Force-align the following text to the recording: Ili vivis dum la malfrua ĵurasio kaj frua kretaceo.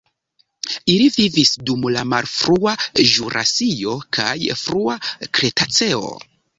Ili 0.93 1.09
vivis 1.17 1.53
dum 1.67 1.85
la 1.97 2.07
malfrua 2.15 2.75
ĵurasio 3.13 3.97
kaj 4.21 4.37
frua 4.67 5.01
kretaceo. 5.19 6.07